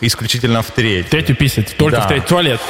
[0.00, 1.08] исключительно в треть.
[1.10, 2.02] Третью писать, только Да.
[2.02, 2.60] в третий туалет.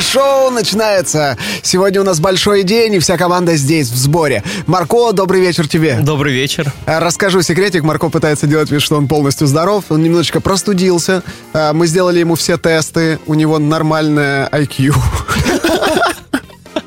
[0.00, 1.36] Шоу начинается.
[1.62, 4.42] Сегодня у нас большой день, и вся команда здесь, в сборе.
[4.66, 5.98] Марко, добрый вечер тебе.
[6.00, 6.72] Добрый вечер.
[6.86, 7.82] А, Расскажу секретик.
[7.82, 9.84] Марко пытается делать вид, что он полностью здоров.
[9.90, 11.22] Он немножечко простудился.
[11.52, 13.18] А, Мы сделали ему все тесты.
[13.26, 14.94] У него нормальное IQ.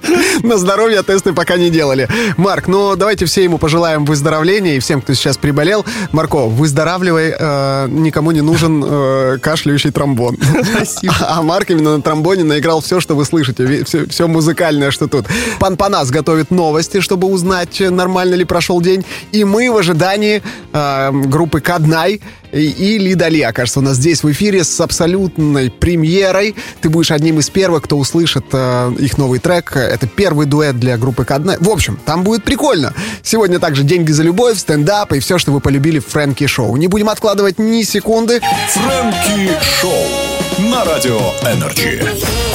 [0.43, 2.07] На здоровье тесты пока не делали.
[2.37, 5.85] Марк, ну давайте все ему пожелаем выздоровления и всем, кто сейчас приболел.
[6.11, 10.37] Марко, выздоравливай, э, никому не нужен э, кашляющий тромбон.
[10.75, 11.13] Спасибо.
[11.31, 15.25] А Марк именно на тромбоне наиграл все, что вы слышите, все, музыкальное, что тут.
[15.59, 19.05] Пан Панас готовит новости, чтобы узнать, нормально ли прошел день.
[19.31, 20.41] И мы в ожидании
[20.73, 25.71] э, группы Каднай и, и Лида Ли, окажется, у нас здесь в эфире с абсолютной
[25.71, 26.55] премьерой.
[26.81, 29.75] Ты будешь одним из первых, кто услышит э, их новый трек.
[29.75, 31.57] Это первый дуэт для группы Каднай.
[31.59, 32.93] В общем, там будет прикольно.
[33.23, 36.75] Сегодня также деньги за любовь, стендап и все, что вы полюбили в Фрэнки Шоу.
[36.77, 38.41] Не будем откладывать ни секунды.
[38.69, 42.01] Фрэнки Шоу на Радио Energy.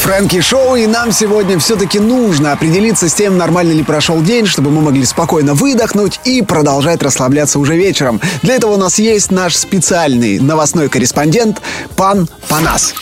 [0.06, 4.72] Фрэнки Шоу, и нам сегодня все-таки нужно определиться с тем, нормально ли прошел день, чтобы
[4.72, 8.20] мы могли спокойно выдохнуть и продолжать расслабляться уже вечером.
[8.42, 11.62] Для этого у нас есть наш специальный новостной корреспондент
[11.96, 12.96] Пан Панас.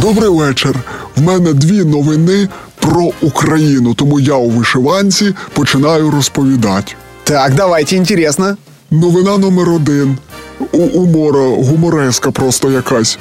[0.00, 0.76] Добрий вечір.
[1.16, 6.92] В мене дві новини про Україну, тому я у вишиванці починаю розповідати.
[7.24, 8.56] Так, давайте, интересно.
[8.90, 10.18] Новина номер один.
[10.71, 13.19] Умора гумореска просто якась.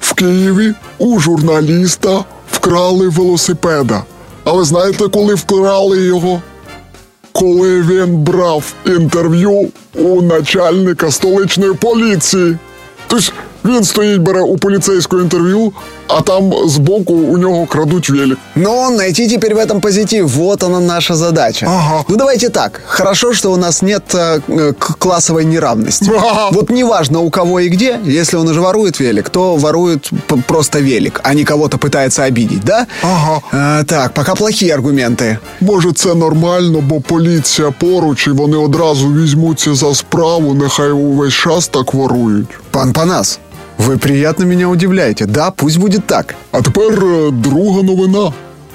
[0.00, 4.04] В Києві у журналіста вкрали велосипеда.
[4.44, 6.42] А ви знаєте, коли вкрали його?
[7.32, 12.56] Коли він брав інтерв'ю у начальника столичної поліції.
[13.06, 13.32] Тобто
[13.65, 15.71] він стоїть, бере у поліцейського інтерв'ю,
[16.07, 18.37] а там збоку у нього крадуть велик.
[18.55, 21.65] Но найти теперь в этом позитив, вот она наша задача.
[21.69, 22.03] Ага.
[22.09, 26.11] Ну давайте так, хорошо, что у нас нет э, э, к- классовой неравности.
[26.17, 26.49] Ага.
[26.51, 30.79] Вот неважно у кого и где, если он уже ворует велик, то ворует п- просто
[30.81, 32.85] велик, а не кого-то пытается обидеть, да?
[33.03, 33.41] Ага.
[33.53, 35.37] Э, так, пока плохие аргументы.
[35.61, 41.67] Може, це нормально, бо поліція поруч і вони одразу візьмуться за справу, нехай увесь час
[41.67, 42.47] так ворують.
[42.71, 43.39] Пан Панас,
[43.78, 45.26] вы приятно меня удивляете.
[45.26, 46.34] Да, пусть будет так.
[46.52, 48.32] А тепер е, друга новина.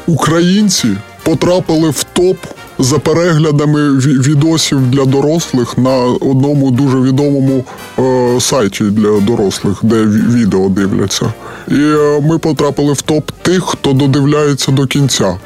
[0.07, 0.87] Українці
[1.23, 2.37] потрапили в топ
[2.79, 7.65] за переглядами відосів для дорослих на одному дуже відомому
[7.99, 11.33] е, сайті для дорослих, де відео дивляться.
[11.67, 15.37] І е, ми потрапили в топ тих, хто додивляється до кінця.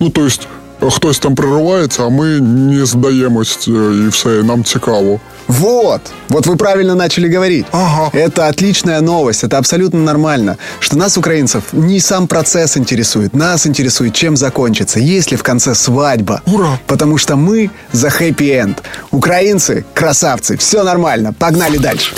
[0.00, 0.44] Ну, тобто,
[0.89, 3.71] хтось там приривається, а ми не здаємось е,
[4.05, 5.19] і все, і нам цікаво.
[5.47, 7.65] Вот, вот вы правильно начали говорить.
[7.71, 8.09] Ага.
[8.13, 14.13] Это отличная новость, это абсолютно нормально, что нас, украинцев, не сам процесс интересует, нас интересует,
[14.13, 16.41] чем закончится, есть ли в конце свадьба.
[16.45, 16.79] Ура!
[16.87, 18.77] Потому что мы за хэппи-энд.
[19.11, 22.15] Украинцы – красавцы, все нормально, погнали дальше.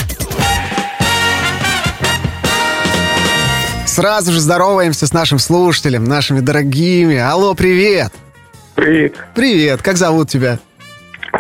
[3.88, 7.18] Сразу же здороваемся с нашим слушателем, нашими дорогими.
[7.18, 8.12] Алло, привет!
[8.79, 10.61] Привет, Привет, как зовут тебя?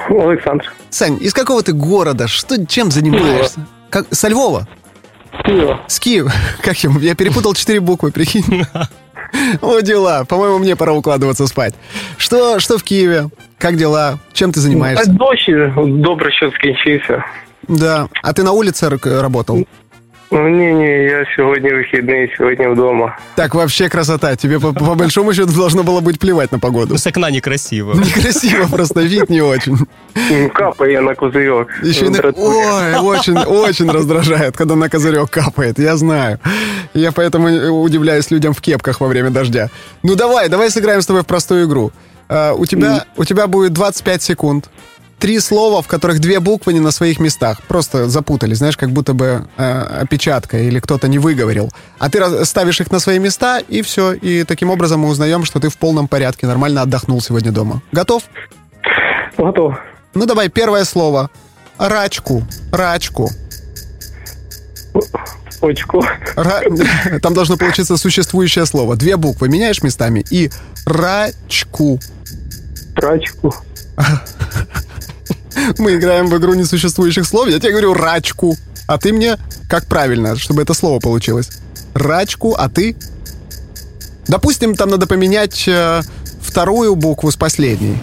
[0.08, 0.72] Александр.
[0.90, 2.26] Сань, из какого ты города?
[2.26, 3.64] Что, чем занимаешься?
[3.90, 4.66] Как, со Львова?
[5.44, 5.80] Киева.
[5.86, 6.32] С Киева?
[6.62, 8.42] Как я, я перепутал четыре буквы, прикинь.
[9.62, 10.24] О, дела.
[10.24, 11.74] По-моему, мне пора укладываться спать.
[12.16, 13.28] Что, что в Киеве?
[13.56, 14.18] Как дела?
[14.32, 15.08] Чем ты занимаешься?
[15.08, 17.24] дощ добре, що скінчився.
[17.68, 18.08] Да.
[18.22, 19.64] А ты на улице работал?
[20.31, 23.17] Ну, ні, ні, я сьогодні вихідний, сьогодні вдома.
[23.35, 24.35] Так вообще красота.
[24.35, 26.97] Тебе по, по большому счету должно было быть плевать на погоду.
[26.97, 27.93] С окна некрасиво.
[27.93, 29.77] Некрасиво, просто вид не очень.
[30.31, 31.67] М, Капає на козирьок.
[31.83, 32.65] Еще и на- Дратує.
[33.01, 36.37] Ой, очень, очень раздражает, когда на козырек капает, я знаю.
[36.93, 39.69] Я поэтому удивляюсь людям в кепках во время дождя.
[40.03, 41.91] Ну давай, давай сыграем с тобой в простую игру.
[42.29, 44.69] А, у, тебя, у тебя будет 25 секунд.
[45.18, 47.62] Три слова, в которых две буквы не на своих местах.
[47.66, 51.72] Просто запутались, знаешь, как будто бы э, опечатка или кто-то не выговорил.
[51.98, 54.12] А ты ставишь их на свои места, и все.
[54.12, 57.82] И таким образом мы узнаем, что ты в полном порядке, нормально отдохнул сегодня дома.
[57.90, 58.22] Готов?
[59.36, 59.74] Готов.
[60.14, 61.30] Ну давай, первое слово.
[61.78, 62.44] Рачку.
[62.72, 63.30] Рачку.
[65.60, 66.04] Очко.
[66.36, 68.94] Ра- Там должно получиться существующее слово.
[68.96, 70.50] Две буквы меняешь местами и
[70.86, 71.98] рачку.
[72.94, 73.52] Прачку.
[75.78, 77.48] Мы играем в игру несуществующих слов.
[77.48, 78.56] Я тебе говорю рачку.
[78.86, 79.36] А ты мне
[79.68, 81.50] как правильно, чтобы это слово получилось.
[81.94, 82.96] Рачку, а ты?
[84.26, 86.00] Допустим, там надо поменять э,
[86.40, 87.98] вторую букву с последней.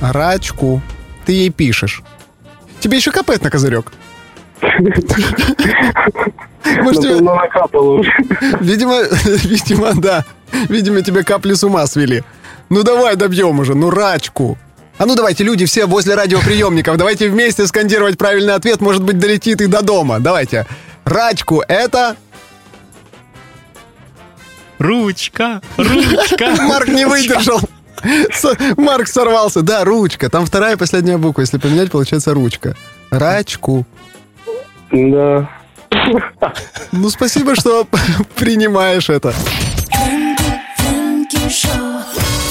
[0.00, 0.82] Рачку.
[1.26, 2.02] Ты ей пишешь.
[2.80, 3.92] Тебе еще капает на козырек?
[4.62, 5.02] Может,
[7.02, 8.12] тебе- Напевно, накапало вже.
[8.60, 10.24] Видимо, видимо, да.
[10.68, 12.22] Видимо, тебе капли с ума свели.
[12.68, 14.58] Ну давай добьем уже, ну рачку.
[15.00, 19.62] А ну давайте, люди все возле радиоприемников, давайте вместе скандировать правильный ответ, может быть, долетит
[19.62, 20.20] и до дома.
[20.20, 20.66] Давайте.
[21.06, 22.16] Рачку это...
[24.78, 26.54] Ручка, ручка.
[26.58, 27.60] Марк не выдержал.
[28.76, 29.62] Марк сорвался.
[29.62, 30.28] Да, ручка.
[30.28, 31.40] Там вторая и последняя буква.
[31.40, 32.76] Если поменять, получается ручка.
[33.10, 33.86] Рачку.
[34.92, 35.48] Да.
[36.92, 37.86] Ну, спасибо, что
[38.36, 39.32] принимаешь это.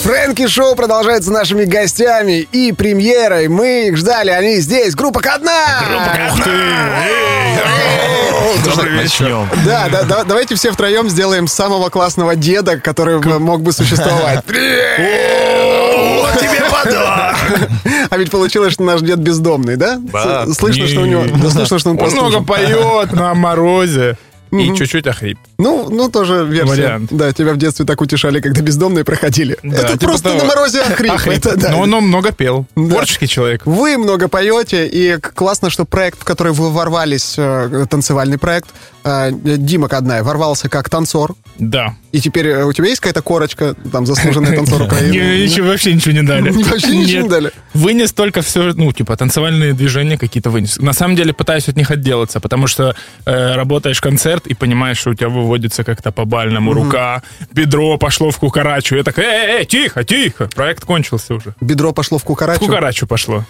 [0.10, 3.48] Фрэнки Шоу продолжается нашими гостями и премьерой.
[3.48, 4.96] Мы их ждали, они здесь.
[4.96, 5.52] Группа Кадна!
[6.34, 6.50] Ух ты!
[8.68, 9.48] Добрый вечер.
[9.64, 14.44] Да, да, да, давайте все втроем сделаем самого классного деда, который мог бы существовать.
[16.40, 17.36] тебе подарок!
[18.10, 20.02] А ведь получилось, что наш дед бездомный, да?
[20.58, 21.26] Слышно, что у него...
[21.40, 24.18] Да, слышно, что он много поет на морозе
[24.52, 25.38] и чуть-чуть охрип.
[25.60, 26.70] Ну, ну, тоже версия.
[26.72, 27.10] Вариант.
[27.12, 29.58] Да, тебя в детстве так утешали, когда бездомные проходили.
[29.62, 30.40] Да, Это типа просто того.
[30.42, 31.12] на морозе охрип.
[31.12, 31.38] Охрип.
[31.46, 31.72] Это, да.
[31.72, 32.66] Но он много пел.
[32.78, 32.90] Да.
[32.90, 33.66] Творческий человек.
[33.66, 38.70] Вы много поете, и классно, что проект, в который вы ворвались, э, танцевальный проект,
[39.04, 41.96] э, Дима Каднай, ворвался как танцор, Да.
[42.14, 45.62] и теперь э, у тебя есть какая-то корочка, там, заслуженный танцор Украины?
[45.70, 46.52] вообще ничего не дали.
[46.52, 47.52] Вообще ничего не дали?
[47.74, 50.78] Вынес только все, ну, типа, танцевальные движения какие-то вынес.
[50.80, 52.96] На самом деле пытаюсь от них отделаться, потому что
[53.26, 58.96] работаешь концерт и понимаешь, что у тебя выводится как-то по-бальному рука, бедро пошло в кукарачу.
[58.96, 60.48] Я так, эй, эй, тихо, тихо.
[60.56, 61.56] Проект кончился уже.
[61.60, 62.60] Бедро пошло в В кукарачу.
[62.60, 63.44] кукарачу пошло.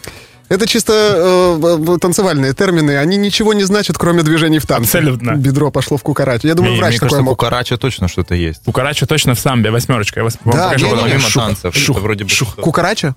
[0.47, 4.97] Это чисто э, э, танцевальные термины, они ничего не значат, кроме движений в танце.
[4.97, 5.31] Абсолютно.
[5.35, 6.47] Бедро пошло в кукарачу.
[6.47, 7.37] Я думаю, Мне, врач мне такое кажется, мог.
[7.37, 8.63] кукарача точно что-то есть.
[8.63, 10.21] Кукарачу точно в самбе, восьмерочка.
[10.21, 10.87] Я вас вам Да, покажу.
[10.87, 12.55] не, не, не, Шух, танцев, шух, это вроде бы шух.
[12.55, 13.13] Кукарача?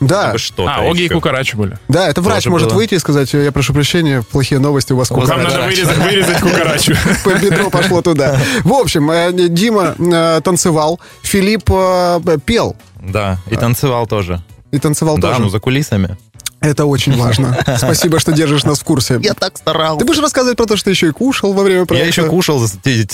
[0.00, 1.14] Да, что-то А, Оги и еще.
[1.14, 1.78] Кукарачу были.
[1.88, 2.76] да, это врач Тоже может было.
[2.76, 5.50] выйти и сказать, я прошу прощения, плохие новости, у вас Вам кукарача.
[5.50, 6.94] надо вырезать, вырезать Кукарачу.
[7.24, 8.38] По бедро пошло туда.
[8.64, 12.76] В общем, э, Дима э, танцевал, Филипп э, пел.
[13.02, 14.42] Да, и танцевал тоже.
[14.72, 15.42] И танцевал Да, тоже.
[15.42, 16.16] ну за кулисами.
[16.60, 17.58] Это очень важно.
[17.78, 19.18] Спасибо, что держишь нас в курсе.
[19.38, 20.00] так старался.
[20.00, 22.04] Ты будешь рассказывать про то, что еще и кушал во время проекта?
[22.04, 22.72] Я еще кушал, с,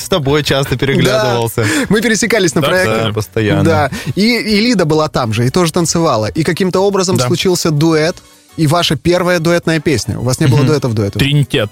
[0.09, 1.63] тобой часто переглядывался.
[1.63, 1.69] Да.
[1.89, 3.05] Мы пересекались на Да, проекте.
[3.05, 3.65] Да, постоянно.
[3.65, 3.91] Да.
[4.17, 6.27] И, и Лида была там же, и тоже танцевала.
[6.27, 7.27] И каким-то образом Да.
[7.27, 8.17] случился дуэт,
[8.57, 10.19] и ваша первая дуэтная песня.
[10.19, 11.21] У вас не было дуэтов дуэтов.
[11.21, 11.71] Тринтет.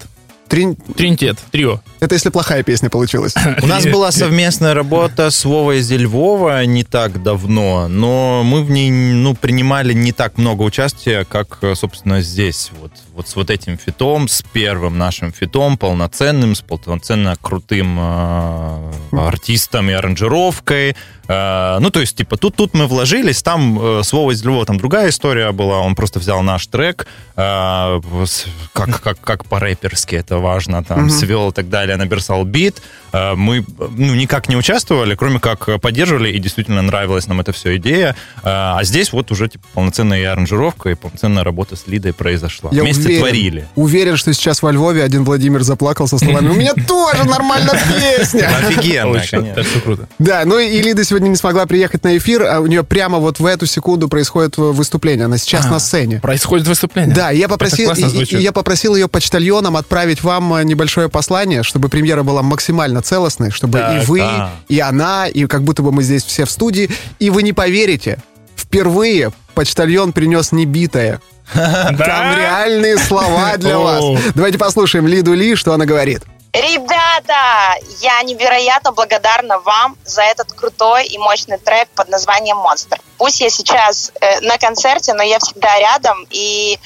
[0.48, 1.38] Трин- Тринтет.
[1.50, 1.80] Трио.
[2.00, 3.34] Это если плохая песня получилась.
[3.62, 8.70] У нас была совместная работа с Вовой из Львова не так давно, но мы в
[8.70, 12.70] ней ну, принимали не так много участия, как, собственно, здесь.
[12.80, 18.92] Вот, вот с вот этим фитом, с первым нашим фитом, полноценным, с полноценно крутым э,
[19.12, 20.96] артистом и аранжировкой.
[21.28, 24.78] Э, ну, то есть, типа, тут, тут мы вложились, там э, с Вовой Львова там
[24.78, 27.06] другая история была, он просто взял наш трек,
[27.36, 28.00] э,
[28.72, 32.82] как, как, как по-рэперски это важно, там, свел и так далее, наберсал бит.
[33.14, 37.76] Э, мы ну, никак не участвовали, кроме как поддерживали, и действительно нравилась нам эта все
[37.76, 38.16] идея.
[38.38, 42.70] Э, а здесь вот уже типа, полноценная и аранжировка, и полноценная работа с Лидой произошла.
[42.72, 43.68] Я Вместе уверен, творили.
[43.76, 48.50] Уверен, что сейчас во Львове один Владимир заплакал со словами «У меня тоже нормальная песня».
[48.58, 49.36] Офигенно, конечно.
[49.36, 50.08] Это все круто.
[50.18, 53.38] Да, ну и Лида сегодня не смогла приехать на эфир, а у нее прямо вот
[53.38, 55.26] в эту секунду происходит выступление.
[55.26, 56.18] Она сейчас на сцене.
[56.18, 57.14] Происходит выступление.
[57.14, 62.22] Да, и я попросил, я попросил ее почтальоном отправить вам э, небольшое послание, чтобы премьера
[62.24, 64.50] была максимально целостной, чтобы Так, и вы, а.
[64.68, 66.90] и она, и как будто бы мы здесь все в студии.
[67.18, 68.18] И вы не поверите,
[68.56, 71.20] впервые почтальон принес небитое.
[71.54, 74.04] Там реальные слова для вас.
[74.34, 76.22] Давайте послушаем Лиду Ли, что она говорит.
[76.54, 83.00] Ребята, я невероятно благодарна вам за этот крутой и мощный трек под названием «Монстр».
[83.18, 86.78] Пусть я сейчас э, на концерте, но я всегда рядом и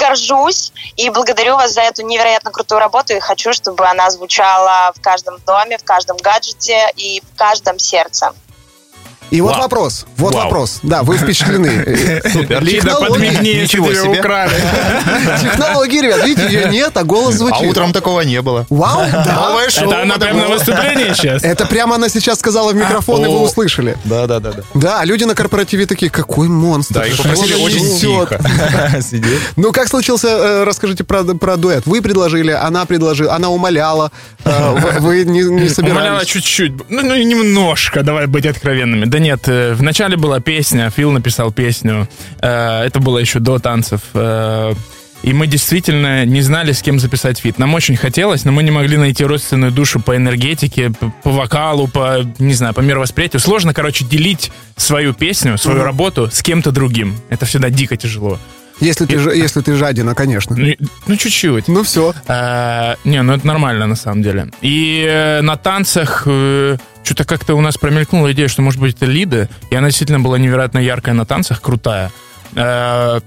[0.00, 5.00] горжусь и благодарю вас за эту невероятно крутую работу и хочу, чтобы она звучала в
[5.00, 8.32] каждом доме, в каждом гаджете и в каждом сердце.
[9.30, 9.62] И вот Вау.
[9.62, 10.44] вопрос, вот Вау.
[10.44, 10.80] вопрос.
[10.82, 12.20] Да, вы впечатлены.
[12.32, 12.62] Супер.
[12.62, 14.18] Лида, подмигни, Ничего себе.
[14.20, 14.52] украли.
[15.40, 17.68] Технологии, ребят, видите, ее нет, а голос А звучит.
[17.68, 18.66] утром такого не было.
[18.70, 19.46] Вау, да.
[19.48, 19.86] Новое шоу.
[19.90, 21.44] Это она прямо на выступлении сейчас?
[21.44, 23.96] Это прямо она сейчас сказала в микрофон, и вы услышали.
[24.04, 24.62] Да, да, да, да.
[24.74, 26.94] Да, люди на корпоративе такие, какой монстр.
[26.94, 29.40] Да, и что попросили очень несет?» тихо сидеть.
[29.56, 31.86] Ну, как случился, э, расскажите про, про дуэт.
[31.86, 34.10] Вы предложили, она предложила, она умоляла,
[34.44, 36.26] э, вы- не, не Умоляла собирались.
[36.26, 36.72] чуть-чуть.
[36.90, 39.04] Ну, ну, немножко, давай быть откровенными.
[39.04, 42.08] Да нет, э, вначале была песня, Фил написал песню.
[42.40, 44.00] Э, Это было еще до танцев.
[44.14, 44.72] Э,
[45.22, 47.58] И мы действительно не знали, с кем записать фит.
[47.58, 51.88] Нам очень хотелось, но мы не могли найти родственную душу по энергетике, по, по вокалу,
[51.88, 53.38] по, не знаю, по мировосприятию.
[53.40, 57.14] Сложно, короче, делить свою песню, свою работу с кем-то другим.
[57.28, 58.38] Это всегда дико тяжело.
[58.80, 60.56] Если ты, ж- если ты жадина, конечно.
[60.56, 60.74] Ну,
[61.06, 61.68] ну чуть-чуть.
[61.68, 62.14] Ну все.
[62.28, 64.50] Э, не, ну это нормально на самом деле.
[64.62, 66.22] И э, на танцах
[67.02, 70.38] что-то как-то у нас промелькнула идея, что, может быть, это Лида, и она действительно была
[70.38, 72.10] невероятно яркая на танцах, крутая.
[72.54, 73.20] Э,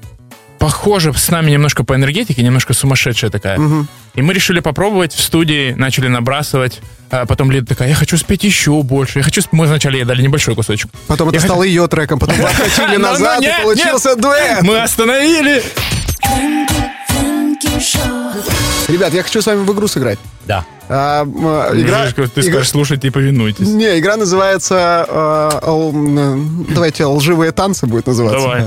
[0.60, 3.60] Похоже с нами немножко по энергетике, немножко сумасшедшая такая.
[4.16, 6.80] И мы решили попробовать в студии, начали набрасывать.
[7.16, 9.20] А потом Лида такая, я хочу спеть еще больше.
[9.20, 9.40] Я хочу...
[9.42, 10.90] сп-» Мы вначале ей дали небольшой кусочек.
[11.06, 14.64] Потом это Я стало ее треком, потом откатили Ну, ну, назад, и получился дуэт.
[14.64, 15.62] Мы остановили.
[18.88, 20.18] Ребят, я хочу с вами в игру сыграть.
[20.48, 20.66] Да.
[20.90, 21.30] А, м,
[21.80, 23.68] игра, Ты игра- скажешь, слушайте и повинуйтесь.
[23.68, 25.06] Не, игра называется...
[25.08, 25.94] э, л-
[26.74, 28.40] давайте, лживые танцы будет называться.
[28.42, 28.66] Давай.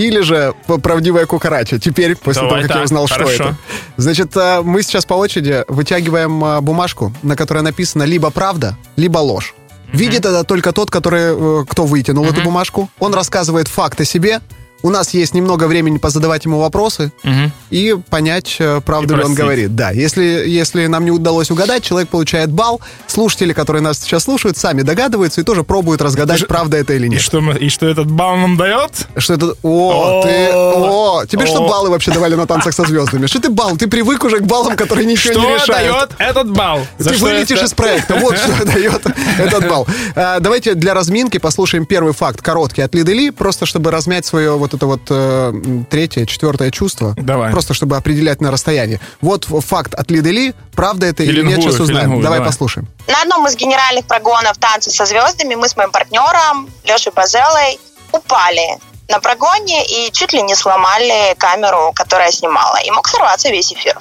[0.00, 1.78] Или же правдивая кукарача.
[1.78, 3.44] Теперь, после Давай того, как я так, узнал, что хорошо.
[3.44, 3.56] это.
[3.98, 9.18] Значит, э, мы сейчас по очереди вытягиваем э, бумажку, на которой написано либо правда, либо
[9.18, 9.54] ложь.
[9.92, 12.88] Видит это только тот, который, э, кто вытянул эту бумажку.
[12.98, 14.40] Он рассказывает факт о себе.
[14.82, 17.52] У нас есть немного времени позадавать ему вопросы Мгм.
[17.70, 19.74] и понять, э, правду И ли он говорит.
[19.76, 22.80] Да, если, если нам не удалось угадать, человек получает балл.
[23.06, 27.10] Слушатели, которые нас сейчас слушают, сами догадываются и тоже пробуют разгадать, правда это или И
[27.10, 27.20] нет.
[27.20, 29.06] что, мы- и что этот бал нам дает?
[29.18, 29.54] Что это?
[29.62, 30.22] О, О.
[30.22, 30.48] ты...
[30.52, 33.26] О, тебе что баллы вообще давали на танцах со звездами?
[33.26, 33.76] Что ты балл?
[33.76, 36.10] Ты привык уже к баллам, которые ничего не Что решают.
[36.16, 36.80] дает этот бал?
[36.98, 37.66] За Ты что вылетишь это?
[37.66, 38.14] из проекта.
[38.16, 39.02] Вот что дает
[39.38, 39.86] этот балл.
[40.16, 44.56] А, Давайте для разминки послушаем первый факт, короткий, от Лиды Ли, просто чтобы размять свое
[44.56, 45.52] вот это вот э,
[45.90, 47.14] третье, четвертое чувство.
[47.16, 47.50] Давай.
[47.50, 49.00] Просто чтобы определять на расстоянии.
[49.20, 50.54] Вот факт от Лиды Ли.
[50.72, 52.20] Правда это или нет, сейчас узнаем.
[52.20, 52.46] Давай давай.
[52.46, 52.88] послушаем.
[53.06, 57.78] На одном из генеральных прогонов «Танцы со звездами» мы с моим партнером Лешей Базелой
[58.12, 62.78] упали на прогоне и чуть ли не сломали камеру, которая снимала.
[62.86, 63.98] И мог сорваться весь эфир.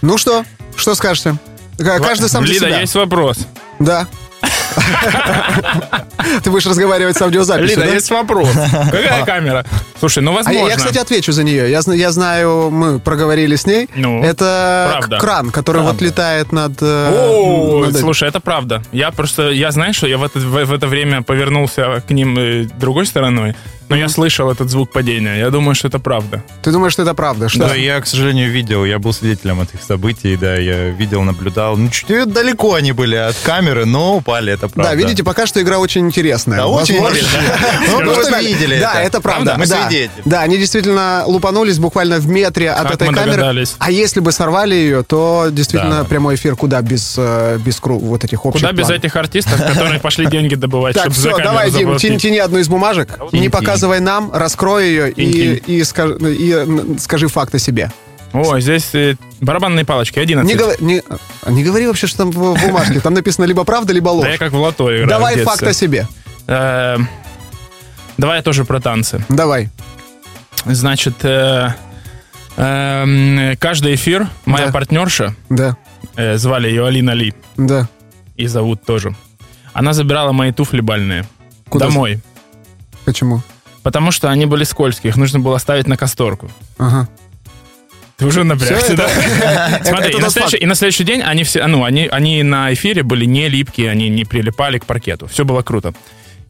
[0.00, 0.44] Ну что?
[0.76, 1.36] Что скажете?
[1.78, 2.80] Каждый сам за Лида, себя.
[2.80, 3.38] есть вопрос.
[3.78, 4.08] Да.
[6.42, 7.94] Ты будешь разговаривать с аудиозаписью, Лида, да?
[7.94, 8.48] есть вопрос.
[8.90, 9.64] Какая камера?
[9.98, 10.68] Слушай, ну А возможно.
[10.68, 11.70] я, кстати, отвечу за нее.
[11.70, 13.88] Я, зна- я знаю, мы проговорили с ней.
[13.94, 16.72] Ну, это кран, который вот летает над...
[16.80, 18.82] э, слушай, это правда.
[18.92, 22.38] Я просто, я знаю, что я в это, в, в это время повернулся к ним
[22.38, 23.54] э, другой стороной,
[23.88, 25.38] но я слышал этот звук падения.
[25.38, 26.42] Я думаю, что это правда.
[26.62, 27.48] Ты думаешь, что это правда?
[27.48, 27.68] Что?
[27.68, 31.76] Да, я, к сожалению, видел, я был свидетелем этих событий, да, я видел, наблюдал.
[31.76, 34.92] Ну, чуть далеко они были от камеры, но упали, это правда.
[34.92, 36.58] Да, видите, пока что игра очень интересная.
[36.58, 37.38] Да, очень интересно.
[37.88, 39.20] Ну, видели Да, это.
[39.20, 39.56] правда.
[39.58, 39.88] Мы да.
[39.88, 40.22] свидетели.
[40.24, 43.64] Да, они действительно лупанулись буквально в метре от Как этой мы камеры.
[43.78, 48.44] А если бы сорвали ее, то действительно прямой эфир куда без, э, без вот этих
[48.44, 51.70] общих Куда без этих артистов, которые пошли деньги добывать, Так, чтобы за все, камеру давай,
[51.70, 53.50] Дим, тяни, одну из бумажек, не тянь.
[53.78, 57.90] Показывай нам, раскрой ее и, и, скажи, и скажи факт о себе.
[58.32, 60.46] О, здесь э, барабанные палочки, 11.
[60.46, 61.02] Не, говори- не,
[61.50, 63.00] не говори вообще, что там в бумажке.
[63.00, 64.28] Там написано либо правда, либо Да ложь.
[64.28, 65.08] я как в лото играю.
[65.08, 66.06] Давай факт о себе.
[66.46, 66.98] Э,
[68.18, 69.24] Давай я тоже про танцы.
[69.30, 69.70] Давай.
[70.66, 71.70] Значит, э,
[72.56, 74.72] эм, каждый эфир моя Да.
[74.72, 75.76] партнерша, Да,
[76.16, 77.88] э, звали ее Алина Ли, да.
[78.36, 79.14] и зовут тоже,
[79.72, 81.24] она забирала мои туфли бальные
[81.68, 82.20] Куда домой.
[83.04, 83.42] Почему?
[83.88, 86.50] Потому что они были скользкие, их нужно было ставить на касторку.
[86.76, 87.08] Ага.
[88.18, 89.08] Ты уже напрягся, да?
[89.82, 93.02] Смотри, и, на следующий, и на следующий день они все, ну, они, они на эфире
[93.02, 95.26] были не липкие, они не прилипали к паркету.
[95.28, 95.94] Все было круто.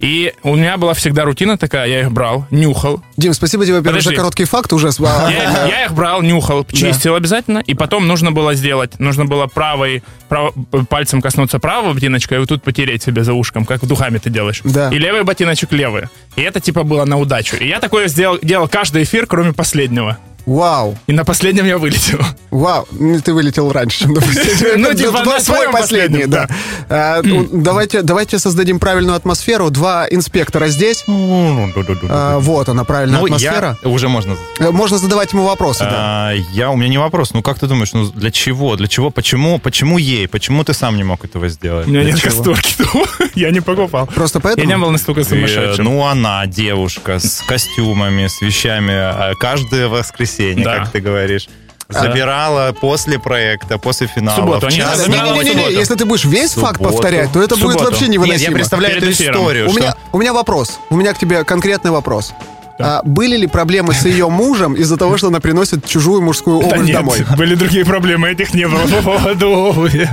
[0.00, 3.02] И у меня была всегда рутина такая, я их брал, нюхал.
[3.16, 4.90] Дим, спасибо тебе, во-первых, за короткий факт уже.
[4.98, 10.04] Я, я их брал, нюхал, чистил обязательно, и потом нужно было сделать, нужно было правой,
[10.28, 10.54] прав-
[10.88, 14.60] пальцем коснуться правого ботиночка и вот тут потереть себе за ушком, как духами ты делаешь.
[14.62, 14.90] Да.
[14.90, 16.04] И левый ботиночек левый.
[16.36, 17.56] И это типа было на удачу.
[17.56, 20.16] И я такое сделал, делал каждый эфир, кроме последнего.
[20.48, 22.20] Вау, И на последнем я вылетел.
[22.50, 22.88] вау.
[22.90, 24.80] Ну, Ты вылетел раньше, чем допустим.
[24.80, 26.48] Ну, типа, на своем последний, последнем, да.
[26.88, 29.68] А, ну, Давайте давайте создадим правильную атмосферу.
[29.68, 31.04] Два инспектора здесь.
[31.06, 33.76] А, Вот она, правильная Ну, атмосфера.
[33.82, 33.90] я...
[33.90, 34.36] Уже можно.
[34.58, 36.30] Э, Можно задавать ему вопросы, да.
[36.30, 37.34] А, я, у меня не вопрос.
[37.34, 38.76] Ну, как ты думаешь, ну, для чего?
[38.76, 39.10] Для чего?
[39.10, 39.58] Почему?
[39.58, 40.28] Почему ей?
[40.28, 41.86] Почему ты сам не мог этого сделать?
[41.86, 42.74] У меня нет касторки.
[43.34, 44.06] Я не покупал.
[44.06, 44.66] Просто Я поэтому...
[44.66, 45.84] не был настолько Э, сумасшедшим.
[45.84, 50.78] Ну, она, девушка, с костюмами, с вещами, каждое воскресенье, Да.
[50.78, 51.48] как ты говоришь.
[51.90, 54.36] Забирала после проекта, после финала.
[54.36, 54.66] субботу.
[54.66, 55.40] в час забирала ночи.
[55.40, 55.78] в Не-не-не, субботу.
[55.78, 56.94] если ты будешь весь факт Субботу.
[56.96, 57.84] повторять, то это В будет субботу.
[57.90, 58.50] вообще Нет, невыносимо.
[58.50, 59.40] я представляю Перед эту эфиром.
[59.40, 59.66] историю.
[59.68, 60.80] У что- меня, у меня вопрос.
[60.90, 62.34] У меня к тебе конкретный вопрос.
[62.80, 66.66] А, были ли проблемы с ее мужем из-за того, что она приносит чужую мужскую Да
[66.76, 67.24] обувь нет, домой?
[67.36, 70.08] были другие проблемы, этих не было по поводу обуви.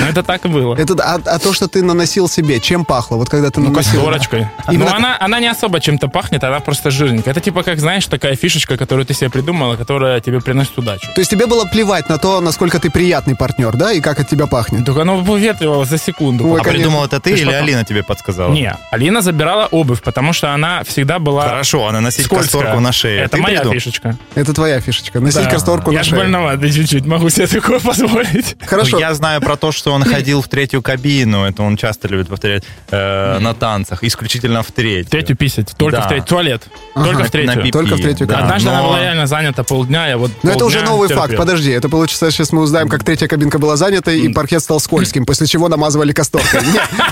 [0.00, 0.76] Но это так и было.
[0.76, 3.16] Это, а, а то, что ты наносил себе, чем пахло?
[3.16, 3.94] Вот когда ты Ну, наносил...
[4.02, 4.48] касторочкой.
[4.68, 7.32] Именно- Но она, она не особо чем-то пахнет, она просто жирненькая.
[7.32, 11.08] Это типа, как знаешь, такая фишечка, которую ты себе придумала, которая тебе приносит удачу.
[11.14, 14.28] То есть тебе было плевать на то, насколько ты приятный партнер, да, и как от
[14.28, 14.84] тебя пахнет?
[14.84, 16.46] Только оно выветривало за секунду.
[16.46, 16.72] Ой, А конечно.
[16.84, 18.52] придумал это ты Ты ж или потом- Алина тебе подсказала?
[18.52, 22.60] Не, Алина забирала обувь, потому что она всегда была Хорошо, она носить скользкая.
[22.62, 23.22] касторку на шее.
[23.22, 23.74] Это Ты моя придумал?
[23.74, 24.16] фишечка.
[24.34, 25.20] Это твоя фишечка.
[25.20, 25.50] Носить Да.
[25.50, 26.18] касторку Я на ж шее.
[26.18, 28.56] больноватый чуть-чуть, могу себе такое позволить.
[28.66, 28.90] Хорошо.
[28.96, 31.44] Ну, я знаю про то, что он ходил в третью кабину.
[31.44, 34.04] Это он часто любит повторять э, на танцах.
[34.04, 35.10] Исключительно в третью.
[35.10, 35.72] Третью писать.
[35.76, 36.02] Только Да.
[36.04, 36.26] в третью.
[36.28, 36.62] Туалет.
[36.94, 37.70] Только На- в третью.
[37.72, 38.34] Только в третью да.
[38.34, 38.46] кабину.
[38.48, 41.22] Однажды она Но- была реально занята полдня, я вот Но это уже новый терпел.
[41.24, 41.36] факт.
[41.36, 45.24] Подожди, это получится, сейчас мы узнаем, как третья кабинка была занята, и паркет стал скользким,
[45.24, 46.60] после чего намазывали касторкой.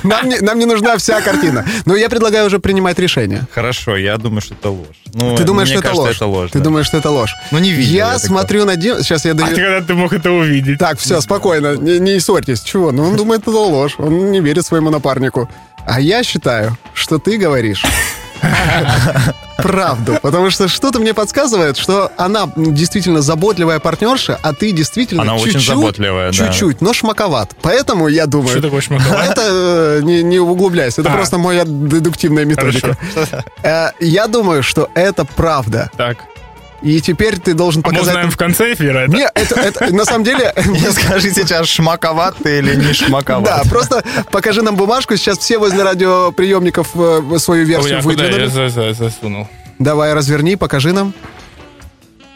[0.03, 1.65] Нам не, нам не нужна вся картина.
[1.87, 3.47] Но я предлагаю уже принимать решение.
[3.53, 4.87] Хорошо, я думаю, что это ложь.
[5.15, 6.17] Ну, Ты думаешь, что это кажется, ложь?
[6.17, 6.51] это ложь.
[6.51, 6.65] Ты да.
[6.65, 7.35] думаешь, что это ложь?
[7.51, 9.01] Ну, не видел Я смотрю на Диму...
[9.03, 9.55] Сейчас я А даю...
[9.55, 10.79] ты когда ты мог это увидеть?
[10.79, 12.58] Так, все, спокойно, не, не ссорьтесь.
[12.65, 12.93] Чего?
[12.93, 13.95] Ну, он думает, это ложь.
[13.99, 15.49] Он не верит своему напарнику.
[15.87, 17.85] А я считаю, что ты говоришь
[19.57, 20.19] правду.
[20.23, 25.53] Потому что что-то мне подсказывает, что она действительно заботливая партнерша, а ты действительно Она очень
[25.55, 26.33] чуть-чуть, заботливая, да.
[26.33, 27.55] Чуть-чуть, но шмаковат.
[27.63, 28.51] Поэтому я думаю...
[28.51, 29.31] Что такое шмаковат?
[29.31, 31.15] Это э, не, не углубляйся, это А.
[31.15, 32.97] просто моя дедуктивная методика.
[33.63, 35.91] Э, Я думаю, что это правда.
[35.97, 36.19] Так.
[36.81, 38.15] И теперь ты должен А мы показать...
[38.15, 39.13] узнаем в конце эфира это?
[39.13, 40.53] Не, это, это на самом деле...
[40.67, 43.45] Не скажи сейчас, шмаковат ты или не шмаковат.
[43.45, 45.17] Да, просто покажи нам бумажку.
[45.17, 48.47] Сейчас все возле радиоприемников э, свою версию а я выдвинули.
[48.47, 49.49] за- засунул?
[49.79, 51.15] Давай, разверни, покажи нам.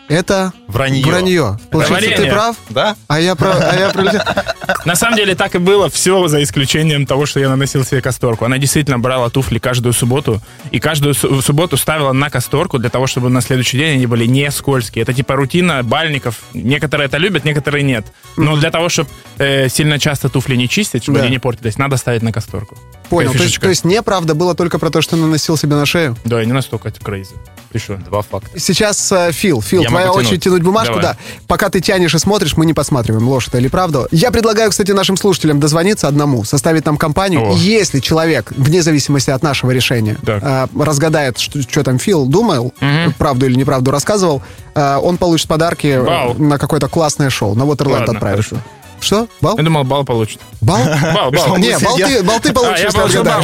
[0.09, 1.05] Это Вранье.
[1.07, 1.59] вранье.
[1.71, 2.33] Получается, ты варенье.
[2.33, 2.97] прав, Да?
[3.09, 4.21] а я, про, а я пролетел.
[4.85, 8.45] На самом деле так и было, все за исключением того, что я наносил себе касторку.
[8.45, 10.41] Она действительно брала туфли каждую субботу,
[10.71, 14.27] и каждую су- субботу ставила на касторку для того, чтобы на следующий день они были
[14.27, 15.03] не скользкие.
[15.03, 16.41] Это типа рутина бальников.
[16.53, 18.07] Некоторые это любят, некоторые нет.
[18.37, 21.25] Но для того, чтобы сильно часто туфли не чистить, чтобы Да.
[21.25, 22.77] они не портились, надо ставить на касторку.
[23.09, 23.33] Понял.
[23.33, 26.17] То есть, то есть неправда было только про то, что наносил себе на шею?
[26.25, 27.35] Да, не настолько это крейзи.
[27.73, 27.97] Ты что?
[27.97, 28.59] Два факта.
[28.59, 30.63] Сейчас, э, Фил, Фил, Я твоя могу очередь тянуть.
[30.63, 31.15] бумажку, Давай.
[31.15, 31.17] да.
[31.47, 34.07] Пока ты тянешь и смотришь, мы не посматриваем, ложь это или правда.
[34.11, 37.43] Я предлагаю, кстати, нашим слушателям дозвониться одному, составить нам компанию.
[37.43, 37.53] О.
[37.55, 40.43] И Если человек, вне зависимости от нашего решения, Так.
[40.43, 42.73] э, разгадает, что, что там Фил думал,
[43.19, 44.43] правду или неправду рассказывал,
[44.75, 46.35] э, он получит подарки э, Бал.
[46.35, 47.55] на какое-то классное шоу.
[47.55, 48.49] На Waterland Ладно, отправишь.
[48.49, 48.65] хорошо.
[49.03, 49.27] Что?
[49.41, 49.57] Бал?
[49.57, 50.41] Я думал, бал получит.
[50.61, 50.79] Бал?
[51.15, 51.57] Бал, бал.
[51.59, 53.43] Не, бал ты, бал ты А, получишь, я получил бал.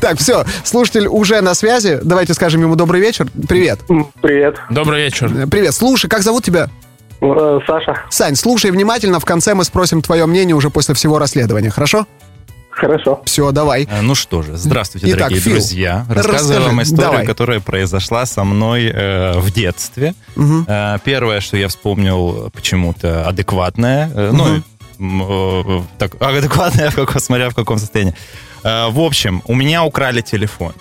[0.00, 1.98] Так, все, слушатель уже на связи.
[2.02, 3.26] Давайте скажем ему добрый вечер.
[3.48, 3.80] Привет.
[4.20, 4.56] Привет.
[4.70, 5.32] Добрый вечер.
[5.34, 5.74] Э, Привет.
[5.74, 6.68] Слушай, как зовут тебя?
[7.20, 8.02] Э, Саша.
[8.10, 12.06] Сань, слушай внимательно, в конце мы спросим твое мнение уже после всего расследования, хорошо?
[12.78, 13.20] Хорошо.
[13.24, 13.88] Все, давай.
[13.90, 16.06] Э, Ну что же, здравствуйте, Итак, дорогие Фил, друзья.
[16.08, 17.26] Рассказываю вам историю, давай.
[17.26, 20.14] которая произошла со мной э, в детстве.
[20.36, 24.10] Э, первое, что я вспомнил почему-то адекватное.
[24.14, 24.62] э, Ну,
[25.00, 28.14] м, э, так, адекватное, в каком- смотря в каком состоянии.
[28.62, 30.72] Э, в общем, у меня украли телефон.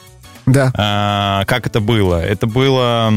[0.45, 0.71] Да.
[0.77, 2.21] А, как это было?
[2.23, 3.11] Это было...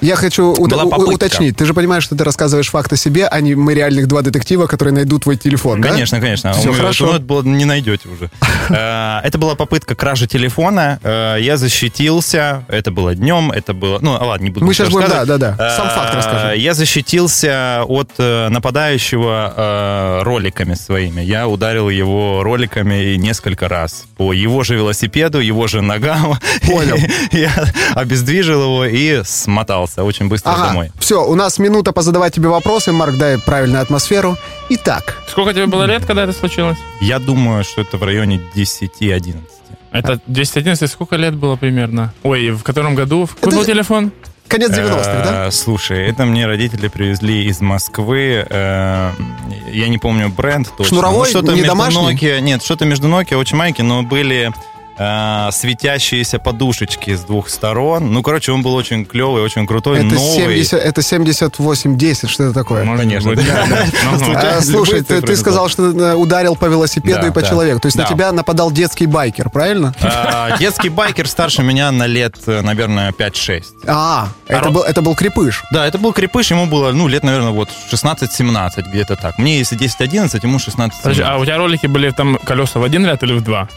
[0.00, 1.56] Я хочу ут- уточнить.
[1.56, 4.66] Ты же понимаешь, что ты рассказываешь факт о себе, а не мы реальных два детектива,
[4.66, 5.88] которые найдут твой телефон, да?
[5.90, 6.52] Конечно, конечно.
[6.52, 7.06] Всё У меня- хорошо.
[7.06, 8.30] ну, это было- не найдете уже.
[8.70, 10.98] Э, Это была попытка кражи телефона.
[11.02, 12.64] Э, Я защитился.
[12.68, 13.50] Это было днем.
[13.52, 13.98] Это было...
[14.00, 15.76] Ну, ладно, не буду Мы щас будем- да, да, да.
[15.76, 16.56] Сам Э, факт расскажи.
[16.58, 18.10] Я защитился от
[19.00, 21.20] нападающего роликами своими.
[21.20, 24.04] Я ударил его роликами несколько раз.
[24.16, 26.38] По его же велосипеду, его же ногам.
[26.66, 26.96] Понял.
[27.32, 27.50] Я
[27.94, 29.22] обездвижил его и
[29.70, 30.90] смотался очень быстро Ага, домой.
[30.98, 32.90] все, у нас минута позадавать тебе вопросы.
[32.92, 34.36] Марк, дай правильную атмосферу.
[34.70, 36.76] Итак, Сколько тебе было лет, когда это случилось?
[37.00, 39.36] Я думаю, что это в районе 10-11.
[39.92, 42.12] Это 211, сколько лет было примерно?
[42.24, 43.28] Ой, в котором году?
[43.28, 44.12] Какой Это- был телефон?
[44.48, 45.46] конец 90-х, да?
[45.46, 48.44] Э, Слушай, это мне родители привезли из Москвы.
[48.50, 49.10] э,
[49.72, 50.84] Я не помню бренд точно.
[50.96, 51.18] Шнуровой?
[51.18, 52.14] Ну, что-то Не между домашний?
[52.14, 54.50] Nokia- Нет, что-то между Nokia, очень маленький, но были
[55.00, 58.12] э, светящиеся подушечки с двух сторон.
[58.12, 60.62] Ну, короче, он был очень клевый, очень крутой, Это, новый.
[60.62, 62.84] 70, это 78-10, что это такое?
[62.84, 63.30] Может конечно.
[63.30, 63.40] быть.
[63.40, 64.34] Ну, ну.
[64.36, 67.48] А, слушай, любые ты, сказал, что э, ударил по велосипеду Да, и по да.
[67.48, 67.80] человеку.
[67.80, 69.94] То есть на тебя нападал детский байкер, правильно?
[70.02, 73.64] А, Детский байкер старше меня на лет, э, наверное, 5-6.
[73.86, 75.62] А, это, был, это был крепыш.
[75.72, 79.38] Да, это был крепыш, ему было, ну, лет, наверное, вот 16-17, где-то так.
[79.38, 80.90] Мне, если 10-11, ему 16-17.
[81.02, 83.68] Подожди, а у тебя ролики были там колеса в один ряд или в два?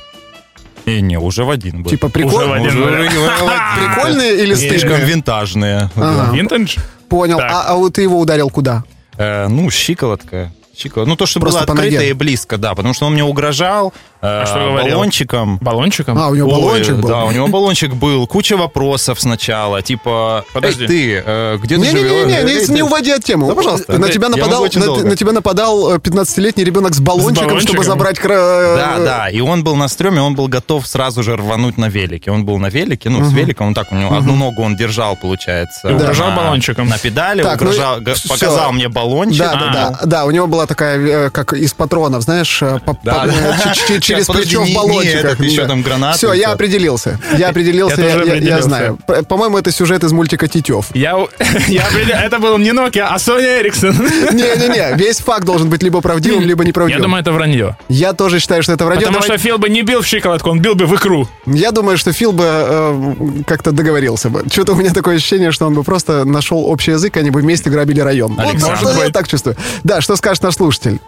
[0.86, 1.90] Не, не, уже в один был.
[1.90, 2.72] Типа Уже в один
[3.96, 5.90] прикольные или Слишком винтажные.
[5.96, 6.36] Ага.
[6.36, 6.78] Винтедж?
[7.10, 7.40] Понял.
[7.40, 8.84] А, а вот ты его ударил куда?
[9.18, 10.52] Э, ну, щиколотка.
[10.76, 11.10] Щиколотка.
[11.10, 13.94] Ну, то, что Просто было открыто и близко, да, потому что он мне угрожал
[14.24, 14.96] э, что говорил?
[14.96, 15.58] баллончиком.
[15.62, 16.18] Баллончиком?
[16.18, 17.10] А, у него Ой, баллончик был?
[17.10, 18.26] Да, у него баллончик был.
[18.28, 20.84] Куча вопросов сначала, типа, Подожди.
[20.84, 22.12] «Эй, ты, э, где ты живешь?
[22.28, 23.48] Не-не-не, не, ты- не уводи от темы.
[23.48, 23.98] Да, пожалуйста.
[24.00, 27.74] На тебя нападал, на, тебя нападал э, 15-летний ребенок с баллончиком, баллончиком?
[27.74, 28.20] чтобы забрать...
[28.20, 31.90] кра- Да, да, и он был на стреме, он был готов сразу же рвануть на
[31.90, 32.32] велике.
[32.32, 35.16] Он был на велике, ну, с великом, он так, у него одну ногу он держал,
[35.16, 35.90] получается.
[35.90, 36.88] И угрожал на- баллончиком.
[36.88, 37.98] На педали, Так, ну, угрожал,
[38.30, 39.40] показал мне баллончик.
[39.40, 40.26] Да, да, да, да.
[40.26, 44.13] У него была такая, э, как из патронов, знаешь, э, Да, да.
[44.16, 45.26] Через подожди, плечо в не- не баллончиках.
[45.26, 47.20] этот, еще там гранаты Все, я определился.
[47.38, 49.00] Я определился, Я я, я- я знаю.
[49.28, 50.88] По-моему, это сюжет из мультика Тетев.
[50.94, 51.12] Я,
[51.68, 53.94] я определил- это был не Nokia, а Sony Ericsson.
[54.34, 57.02] Не-не-не, весь факт должен быть либо правдивым, либо Я неправдивым.
[57.04, 57.78] думаю, это вранье.
[57.90, 59.02] Я тоже считаю, что это вранье.
[59.08, 61.28] Потому Давай- что Фил бы не бил в щиколотку, он бил бы в икру.
[61.46, 63.14] Я думаю, что Фил бы э,
[63.48, 64.44] как-то договорился бы.
[64.52, 67.70] Что-то у меня такое ощущение, что он бы просто нашел общий язык, они бы вместе
[67.70, 68.34] грабили район.
[68.36, 69.04] Вот Александр.
[69.06, 69.56] я так чувствую.
[69.84, 71.00] Да, что скажет наш слушатель?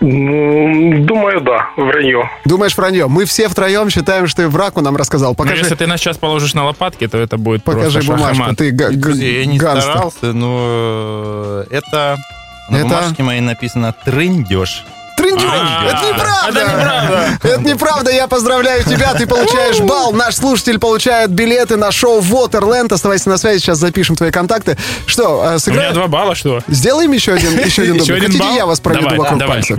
[0.00, 2.30] Ну, думаю, да, вранье.
[2.44, 3.06] Думаешь, вранье?
[3.08, 5.30] Мы все втроем считаем, что и враку нам рассказал.
[5.30, 8.54] Но Покажи, если ты нас сейчас положишь на лопатки, то это будет покажи просто бумажку.
[8.56, 9.90] Ты га- га- я не гангстер.
[9.92, 12.16] старался, но это...
[12.70, 12.84] На Это?
[12.86, 14.84] бумажке моей написано «трындеж».
[15.36, 15.50] Трындёж!
[15.52, 16.60] А, Это неправда!
[16.60, 17.38] Это неправда.
[17.42, 20.12] Это неправда, я поздравляю тебя, ты получаешь балл.
[20.12, 22.92] Наш слушатель получает билеты на шоу Waterland.
[22.92, 24.76] Оставайся на связи, сейчас запишем твои контакты.
[25.06, 25.94] Что, э, У меня сыграем?
[25.94, 26.60] два балла, что?
[26.68, 28.20] Сделаем еще один, еще один дубль.
[28.20, 29.76] Хотите, я вас проведу вокруг пальца?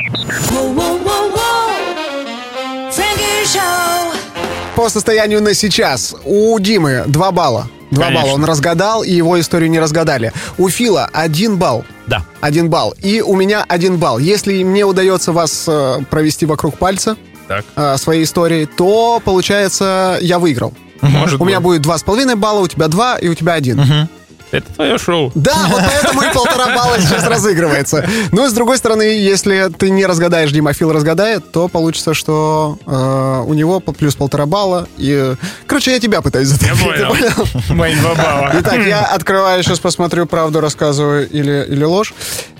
[4.75, 7.67] По состоянию на сейчас у Димы два балла.
[7.91, 8.25] Два Конечно.
[8.25, 10.31] балла он разгадал, и его историю не разгадали.
[10.57, 11.85] У Фила один балл.
[12.07, 12.23] Да.
[12.41, 12.93] Один балл.
[13.01, 14.19] И у меня один балл.
[14.19, 20.37] Если мне удается вас э, провести вокруг пальца Так, э, своей историей, то, получается, я
[20.39, 20.73] выиграл.
[21.01, 21.63] может У меня быть.
[21.65, 24.07] будет два с половиной балла, у тебя два, и у тебя один.
[24.51, 25.31] Это твое шоу.
[25.35, 28.07] Да, вот поэтому и полтора балла сейчас разыгрывается.
[28.31, 33.43] Ну с другой стороны, если ты не разгадаешь, Дима Фил разгадает, то получится, что э,
[33.47, 34.87] у него плюс полтора балла.
[34.97, 35.35] И,
[35.67, 36.97] короче, я тебя пытаюсь Я затопить.
[36.97, 37.47] ты понял.
[37.75, 38.51] Мои два балла.
[38.59, 42.13] Итак, я открываю, сейчас посмотрю, правду рассказываю или, или ложь.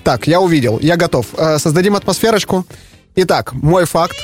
[0.04, 1.26] Так, я увидел, я готов.
[1.36, 2.64] Э, Создадим атмосферочку.
[3.16, 4.16] Итак, мой факт.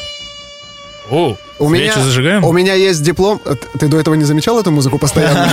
[1.11, 2.45] О, У меня, зажигаем?
[2.45, 3.41] у меня есть диплом.
[3.45, 5.49] Э, Ты до этого не замечал эту музыку постоянно?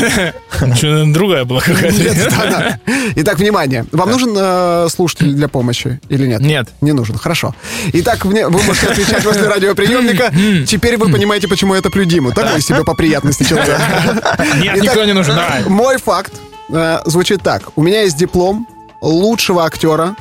[0.76, 2.80] Что, другая была какая-то?
[3.18, 3.86] Итак, внимание.
[3.92, 6.42] Вам нужен э, слушатель для помощи или нет?
[6.42, 6.70] Нет.
[6.82, 7.54] Не нужен, хорошо.
[7.94, 10.34] Итак, вы можете отвечать возле радиоприемника.
[10.68, 12.32] Теперь вы понимаете, почему я топлю Диму.
[12.32, 13.80] Такой себе по приятности человек.
[14.62, 15.36] Нет, никто не нужен.
[15.68, 16.34] Мой факт
[16.70, 17.64] э, звучит так.
[17.76, 18.68] У меня есть диплом
[19.02, 20.16] лучшего актера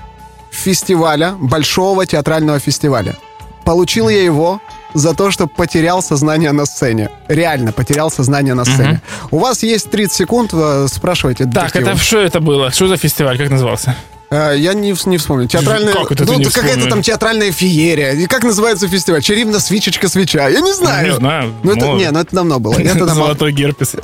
[0.50, 3.16] фестиваля, большого театрального фестиваля.
[3.64, 4.60] Получил я его
[4.94, 7.10] за то, что потерял сознание на сцене.
[7.28, 9.00] Реально потерял сознание на сцене.
[9.30, 11.44] У вас есть 30 секунд, э, спрашивайте.
[11.44, 11.90] Так, детективы.
[11.90, 12.70] это что это было?
[12.70, 13.38] Что за фестиваль?
[13.38, 13.94] Как назывался?
[14.32, 15.46] Э, Я не, не вспомню.
[15.46, 15.92] Театральная...
[15.92, 18.12] Как это ты ну, не какая-то там театральная феерия.
[18.12, 19.20] И как называется фестиваль?
[19.20, 20.48] Чарівна свечечка свеча.
[20.48, 21.06] Я не знаю.
[21.06, 21.52] Не знаю.
[21.62, 22.72] Ну, это, не, ну это давно было.
[22.74, 23.14] Это давно.
[23.14, 23.94] Золотой герпес.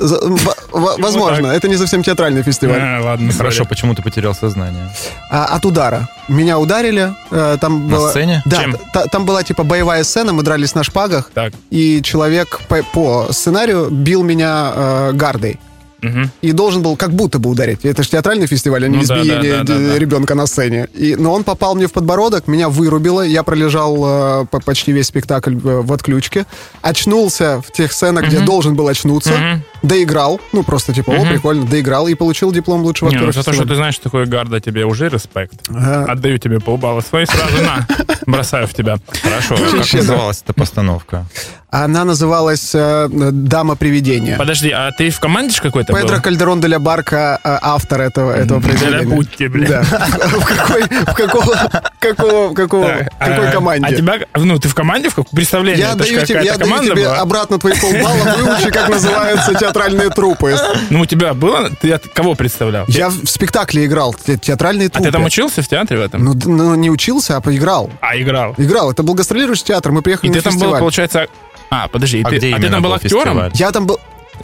[0.71, 2.79] Возможно, это не совсем театральный фестиваль.
[2.79, 4.89] А, ладно, Хорошо, почему ты потерял сознание?
[5.31, 6.07] А, от удара.
[6.27, 7.11] Меня ударили.
[7.31, 8.43] э, Там На была- сцене?
[8.45, 11.31] Да, та- там была типа боевая сцена, мы дрались на шпагах.
[11.33, 11.53] Так.
[11.71, 15.59] И человек по, по сценарию бил меня э, гардой.
[16.01, 16.31] Мгм.
[16.41, 17.83] И должен был как будто бы ударить.
[17.83, 19.99] Это же театральный фестиваль, а не Ну избиение да, да, да, д- да.
[19.99, 20.87] ребенка на сцене.
[20.93, 23.21] И, но он попал мне в подбородок, меня вырубило.
[23.21, 26.45] Я пролежал э, по- почти весь спектакль э, в отключке.
[26.81, 29.31] Очнулся в тех сценах, где должен был очнуться.
[29.37, 29.63] Мгм.
[29.83, 30.39] Доиграл.
[30.51, 32.07] Ну, просто типа, о, прикольно, доиграл.
[32.07, 34.59] И получил диплом лучшего Не, актера ну за то, что ты знаешь, что такое гарда,
[34.59, 35.59] тебе уже респект.
[35.69, 36.05] Ага.
[36.11, 37.87] Отдаю тебе полбалла свои сразу на.
[38.25, 38.97] Бросаю в тебя.
[39.21, 41.25] Хорошо, как называлась эта постановка?
[41.71, 44.37] Она называлась э, «Дама привидения».
[44.37, 46.01] Подожди, а ты в команде какой-то был?
[46.01, 49.05] Педро Кальдерон де ля Барка, э, автор этого, этого произведения.
[49.15, 49.67] Будьте, бля.
[49.67, 49.83] Да.
[49.83, 53.85] В какой, в какого, какого, какого, Так, какой а- команде?
[53.85, 55.31] А тебя, ну, ты в команде в каком?
[55.35, 57.19] Представление, Я это даю, тебе, я даю тебе была?
[57.19, 60.55] обратно твои полбалла, выучи, как называются театральные трупы.
[60.89, 61.69] Ну, у тебя было?
[61.81, 62.85] Ты от кого представлял?
[62.87, 65.05] Я в спектакле играл, те- театральные А трупы.
[65.07, 66.23] ты там учился в театре в этом?
[66.25, 67.91] Ну, ну, не учился, а поиграл.
[68.01, 68.55] А, играл.
[68.57, 68.89] Играл.
[68.91, 70.79] Это был гастролирующий театр, мы приехали И на ты там был, фестиваль.
[70.79, 71.27] получается...
[71.69, 73.23] А, подожди, А ты, где а ты там был был актером?
[73.23, 73.51] фестиваль?
[73.55, 73.99] Я там был...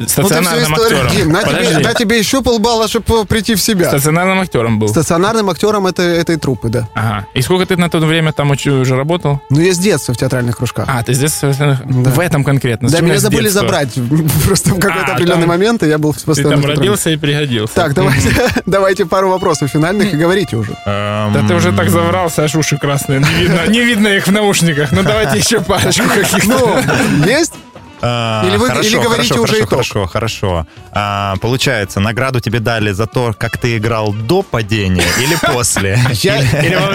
[0.07, 1.23] Стационарным ну, всю историю, актером.
[1.23, 3.87] Дим, на тебе, на тебе еще полбалла, чтобы прийти в себя.
[3.89, 4.87] Стационарным актером был.
[4.89, 6.87] Стационарным актером это, этой трупы, да.
[6.93, 7.27] Ага.
[7.33, 9.41] И сколько ты на то время там уже работал?
[9.49, 10.85] Ну, я с детства в театральных кружках.
[10.89, 12.89] А, ты здесь собственно, в этом конкретно.
[12.89, 13.61] да, С меня с забыли детства?
[13.61, 13.89] забрать
[14.45, 17.17] просто в какой-то А, определенный там- момент, и я был в Ты там родился и
[17.17, 17.73] пригодился.
[17.75, 18.29] Так, давайте,
[18.65, 20.75] давайте пару вопросов финальных и говорите уже.
[20.85, 23.19] Да ты уже так заврался, аж уши красные.
[23.19, 24.91] Не видно, не видно их в наушниках.
[24.91, 26.47] Ну давайте еще парочку каких-то.
[26.47, 27.53] Ну, есть?
[28.01, 29.69] А, Или вы- хорошо, или говорите хорошо, уже хорошо, итог?
[29.69, 30.67] Хорошо, хорошо.
[30.91, 35.99] А, получается, награду тебе дали за то, как ты играл до падения или после?
[36.11, 36.87] Или во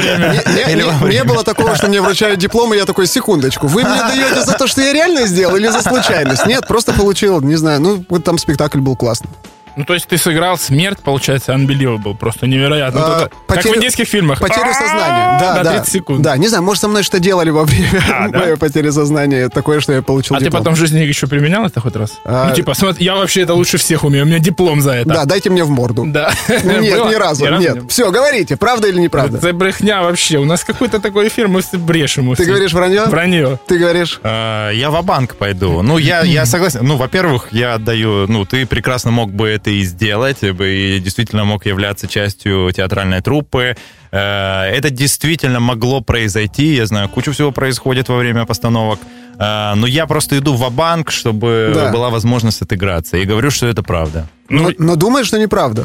[0.99, 1.11] время.
[1.13, 4.53] Не- было такого, что мне вручают диплом, и я такой, секундочку, вы мне даете за
[4.55, 6.47] то, что я реально сделал, или за случайность?
[6.47, 9.31] Нет, просто получил, не знаю, ну, вот там спектакль был классный.
[9.77, 13.01] Ну, то есть ты сыграл смерть, получается, unbelievable, просто невероятно.
[13.01, 14.41] А, Вот это- Как в потерю- индийских фильмах.
[14.41, 15.39] Потеря сознания.
[15.41, 15.73] Да, На да.
[15.79, 16.23] 30 секунд.
[16.23, 18.39] Да, не знаю, может, со мной что делали во время А, да?
[18.41, 19.49] моей потери сознания.
[19.49, 20.61] Такое, что я получил А ты диплом.
[20.63, 22.13] потом в жизни еще применял это хоть раз?
[22.25, 25.09] А- Ну, типа, смотри, я вообще это лучше всех умею, у меня диплом за это.
[25.09, 26.05] Да, дайте мне в морду.
[26.07, 26.31] Да.
[26.49, 27.79] Нет, ни разу, не нет.
[27.91, 29.39] Все, говорите, правда или неправда?
[29.39, 30.39] Это брехня вообще.
[30.39, 32.35] У нас какой-то такой эфир, мы брешем.
[32.35, 33.05] Ты говоришь вранье?
[33.07, 33.59] Вранье.
[33.67, 34.21] Ты говоришь?
[34.25, 35.83] Я в банк пойду.
[35.83, 36.81] Ну, я, я согласен.
[36.83, 38.27] Ну, во-первых, я отдаю...
[38.29, 43.20] Ну, ты прекрасно мог бы это и сделать, бы и действительно мог являться частью театральной
[43.20, 43.77] труппы.
[44.12, 46.75] Э, Это действительно могло произойти.
[46.75, 48.99] Я знаю, кучу всего происходит во время постановок.
[49.38, 51.90] Э, Но я просто иду в банк чтобы Да.
[51.92, 53.16] была возможность отыграться.
[53.18, 54.27] И говорю, что это правда.
[54.49, 55.85] Ну, Но, но думаешь, что неправда?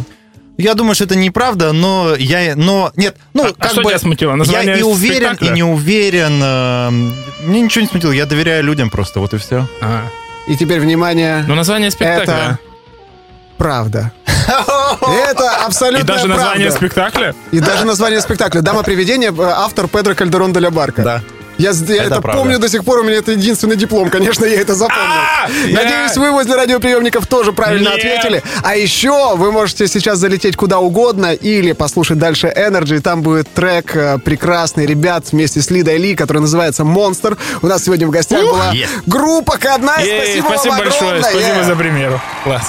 [0.57, 3.89] Я думаю, что это неправда, но я, но нет, ну А- а как что бы
[3.89, 4.31] тебя смутило?
[4.31, 5.47] я Название и уверен, спектакля?
[5.49, 6.39] и не уверен.
[6.41, 6.89] э,
[7.45, 9.67] Мне ничего не смутило, я доверяю людям просто, вот и все.
[9.81, 10.03] А.
[10.47, 12.23] И теперь, внимание, Ну, название спектакля.
[12.23, 12.59] это
[13.57, 14.11] правда.
[14.47, 16.77] Это абсолютно И даже название правда.
[16.77, 17.35] спектакля?
[17.51, 18.61] И даже название спектакля.
[18.61, 21.01] «Дама привидения» э, автор Педро Кальдерон де ля Барка.
[21.03, 21.21] Да.
[21.57, 24.59] Я, я Это это, помню до сих пор, у меня это единственный диплом, конечно, я
[24.59, 25.03] это запомнил.
[25.03, 27.97] А, я- Надеюсь, вы возле радиоприемников тоже правильно Нет.
[27.99, 28.43] ответили.
[28.63, 32.99] А еще вы можете сейчас залететь куда угодно или послушать дальше Energy.
[32.99, 37.37] Там будет трек э, прекрасный ребят вместе с Лидой Ли, который называется «Монстр».
[37.61, 38.87] У нас сегодня в гостях была Yes.
[39.05, 40.03] группа К1.
[40.03, 42.21] Ей, Спасибо, спасибо вам большое, спасибо за примеру.
[42.43, 42.63] Класс.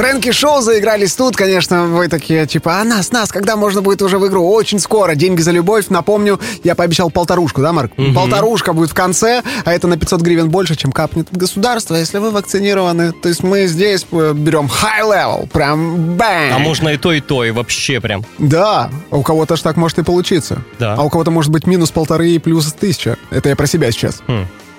[0.00, 4.16] Фрэнки Шоу заигрались тут, конечно, вы такие, типа, а нас, нас, когда можно будет уже
[4.16, 4.50] в игру?
[4.50, 5.14] Очень скоро.
[5.14, 7.92] Деньги за любовь, напомню, я пообещал полторушку, да, Марк?
[8.14, 12.16] Полторушка будет в конце, а это на 500 гривен больше, чем капнет от государства, если
[12.16, 13.12] вы вакцинированы.
[13.12, 16.54] То есть мы здесь э, берем high level, прям бэм.
[16.54, 18.24] А можно и то, и то, и вообще прям.
[18.38, 20.62] Да, а у кого-то ж так может и получиться.
[20.78, 20.94] Да.
[20.94, 23.18] А у кого-то может быть минус полторы и плюс тысяча.
[23.28, 24.22] Это я про себя сейчас.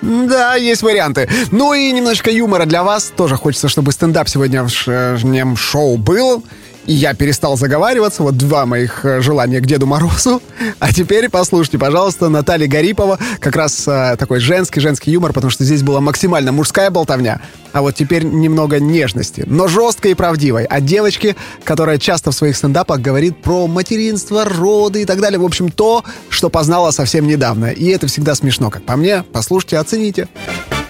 [0.02, 1.30] Да, есть варианты.
[1.52, 3.12] Ну и немножко юмора для вас.
[3.16, 6.44] Тоже хочется, чтобы стендап сегодня в шоу был.
[6.88, 8.24] И я перестал заговариваться.
[8.24, 10.42] Вот два моих э, желания к Деду Морозу.
[10.80, 13.20] А теперь послушайте, пожалуйста, Наталья Гарипова.
[13.40, 17.42] Как раз э, такой женский-женский юмор, потому что здесь была максимально мужская болтовня.
[17.72, 19.44] А вот теперь немного нежности.
[19.46, 20.66] Но жесткой и правдивой.
[20.66, 25.40] От девочки, которая часто в своих стендапах говорит про материнство, роды и так далее.
[25.40, 27.68] В общем, то, что познала совсем недавно.
[27.68, 29.24] И это всегда смешно, как по мне.
[29.32, 30.28] Послушайте, оцените.
[30.70, 30.81] Но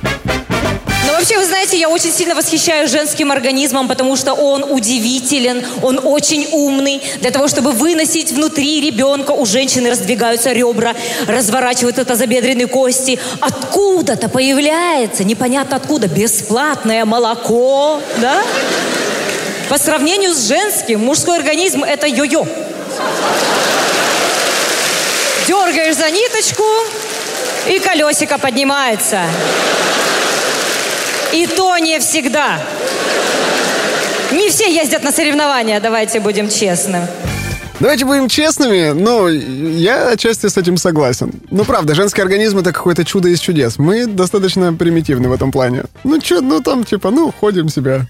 [1.21, 6.47] вообще, вы знаете, я очень сильно восхищаюсь женским организмом, потому что он удивителен, он очень
[6.51, 6.99] умный.
[7.19, 10.95] Для того, чтобы выносить внутри ребенка, у женщины раздвигаются ребра,
[11.27, 13.19] разворачиваются тазобедренные кости.
[13.39, 18.41] Откуда-то появляется, непонятно откуда, бесплатное молоко, да?
[19.69, 22.47] По сравнению с женским, мужской организм– это йо-йо.
[25.47, 26.63] Дергаешь за ниточку,
[27.67, 29.21] и колесико поднимается.
[31.31, 32.59] И то не всегда.
[34.31, 37.07] Не все ездят на соревнования, давайте будем честны.
[37.81, 41.33] Давайте будем честными, но я отчасти с этим согласен.
[41.49, 43.79] Ну, правда, женский организм это какое-то чудо из чудес.
[43.79, 45.85] Мы достаточно примитивны в этом плане.
[46.03, 48.05] Ну, что, ну, там, типа, ну, ходим себя,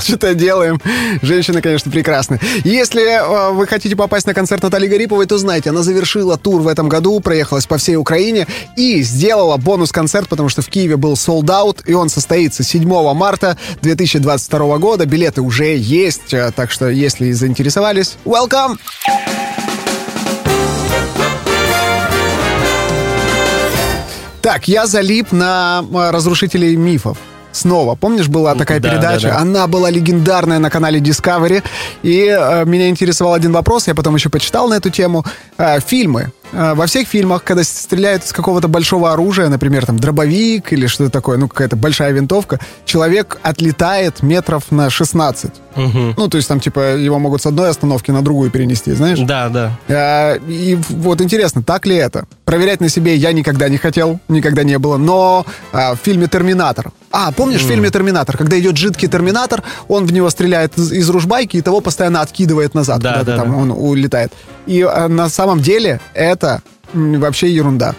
[0.00, 0.80] что-то делаем.
[1.22, 2.40] Женщины, конечно, прекрасны.
[2.64, 6.68] Если э, вы хотите попасть на концерт Натальи Гариповой, то знайте, она завершила тур в
[6.68, 11.46] этом году, проехалась по всей Украине и сделала бонус-концерт, потому что в Киеве был sold
[11.46, 15.06] out, и он состоится 7 марта 2022 года.
[15.06, 18.78] Билеты уже есть, э, так что, если заинтересовались, welcome!
[24.40, 27.18] Так, я залип на разрушителей мифов.
[27.52, 29.28] Снова, помнишь, была такая да, передача?
[29.28, 29.40] да, да.
[29.40, 31.62] Она была легендарная на канале Discovery.
[32.02, 35.24] И э, меня интересовал один вопрос, я потом еще почитал на эту тему.
[35.56, 36.30] Э, фильмы.
[36.52, 41.10] Э, во всех фильмах, когда стреляют из какого-то большого оружия, например, там дробовик или что-то
[41.10, 45.52] такое, ну какая-то большая винтовка, человек отлетает метров на 16.
[45.76, 49.18] Ну, то есть там, типа, его могут с одной остановки на другую перенести, знаешь?
[49.20, 49.78] Да, да.
[49.88, 52.26] А, И вот интересно, так ли это?
[52.44, 54.96] Проверять на себе я никогда не хотел, никогда не было.
[54.96, 56.90] Но а, в фильме «Терминатор».
[57.10, 61.08] А, помнишь в фильме «Терминатор», когда идет жидкий терминатор, он в него стреляет из, из
[61.08, 63.56] ружбайки и того постоянно откидывает назад, Да, куда-то да, там да.
[63.56, 64.32] он улетает.
[64.66, 66.62] И а, на самом деле это
[66.94, 67.94] м, вообще ерунда.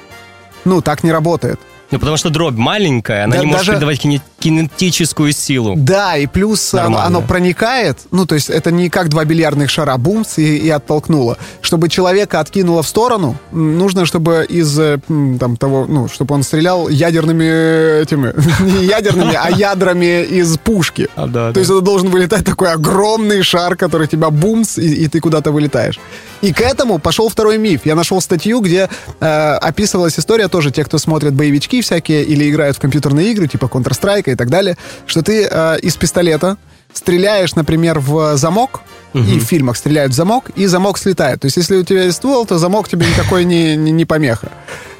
[0.65, 1.59] Ну, так не работает.
[1.91, 5.75] Ну, потому что дробь маленькая, она Да, не может даже- передавать кине- кинетическую силу.
[5.77, 7.05] Да, и плюс оно, Нормально.
[7.05, 11.37] оно проникает, ну, то есть это не как два бильярдных шара, бумс, и, и оттолкнуло.
[11.61, 14.99] Чтобы человека откинуло в сторону, нужно, чтобы из э,
[15.39, 18.33] там того, ну, чтобы он стрелял ядерными э, этими,
[18.79, 21.09] не ядерными, а ядрами из пушки.
[21.15, 25.07] А, да, То есть это должен вылетать такой огромный шар, который тебя бумс, и, и
[25.07, 25.99] ты куда-то вылетаешь.
[26.41, 27.81] И к этому пошел второй миф.
[27.83, 32.77] Я нашел статью, где э, описывалась история тоже, те, кто смотрят боевички всякие или играют
[32.77, 36.57] в компьютерные игры, типа Counter-Strike и так далее, что ты э, из пистолета
[36.93, 38.81] стреляешь, например, в замок,
[39.13, 41.41] и в фильмах стреляют в замок, и замок слетает.
[41.41, 44.49] То есть, если у тебя есть ствол, то замок тебе никакой не, не, не помеха.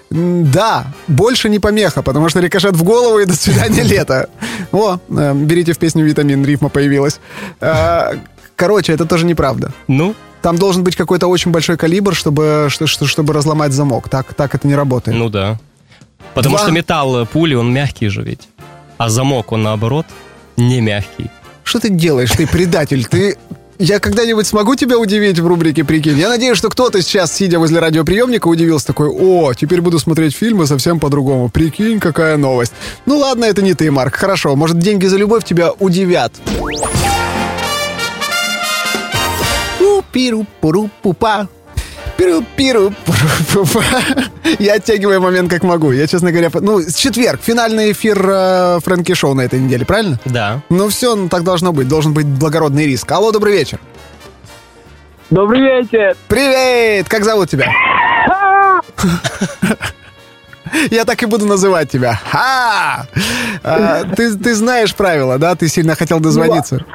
[0.10, 4.30] Да, больше не помеха, потому что рикошет в голову и до свидания лето.
[4.72, 7.20] О, э, берите в песню «Витамин», рифма появилась.
[7.62, 8.14] Э,
[8.56, 9.72] Короче, это тоже неправда.
[9.88, 14.10] Ну, Там должен быть какой-то очень большой калибр, чтобы, что- что- чтобы разломать замок.
[14.10, 15.18] Так, так это не работает.
[15.18, 15.60] ну да.
[16.34, 16.64] Потому Два.
[16.66, 18.48] что металл э, пули, он мягкий же ведь.
[19.00, 20.06] А замок, он наоборот,
[20.58, 21.32] не мягкий.
[21.64, 23.06] Что ты делаешь, ты предатель?
[23.06, 23.38] Ты...
[23.78, 26.18] Я когда-нибудь смогу тебя удивить в рубрике «Прикинь»?
[26.20, 30.68] Я надеюсь, что кто-то сейчас, сидя возле радиоприемника, удивился такой, о, теперь буду смотреть фильмы
[30.68, 31.48] совсем по-другому.
[31.48, 32.74] Прикинь, какая новость.
[33.06, 34.16] Ну ладно, это не ты, Марк.
[34.16, 36.34] Хорошо, может, деньги за любовь тебя удивят.
[42.20, 42.20] Пиру-пуру-пупа.
[42.20, 43.84] Пиру-пиру-пуру-пупа.
[44.60, 45.92] Я оттягиваю момент как могу.
[45.92, 50.20] Я, честно говоря, ну, с четверг, финальный эфир э, Фрэнки Шоу на этой неделе, правильно?
[50.26, 50.60] Да.
[50.70, 51.88] Ну все, ну, так должно быть.
[51.88, 53.10] Должен быть благородный риск.
[53.12, 53.80] Алло, добрый вечер.
[55.30, 56.18] Добрый вечер.
[56.28, 57.08] Привет!
[57.08, 57.72] Как зовут тебя?
[60.92, 62.20] Я так и буду называть тебя.
[62.30, 63.06] Ха!
[63.64, 65.56] А, ты, ты знаешь правила, да?
[65.56, 66.86] Ты сильно хотел дозвониться.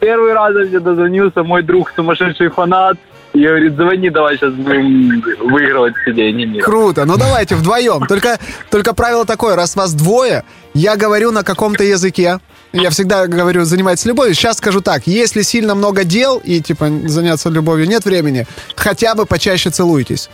[0.00, 2.96] Первый раз я дозвонился мой друг, сумасшедший фанат.
[3.32, 6.62] И говорит, звони, давай сейчас будем выигрывать сиденье.
[6.62, 7.04] Круто.
[7.04, 8.06] Ну давайте вдвоем.
[8.06, 8.38] Только,
[8.70, 12.40] только правило такое, раз вас двое, я говорю на каком-то языке.
[12.72, 14.34] Я всегда говорю, занимайтесь любовью.
[14.34, 19.26] Сейчас скажу так, если сильно много дел и, типа, заняться любовью нет времени, хотя бы
[19.26, 20.30] почаще целуйтесь.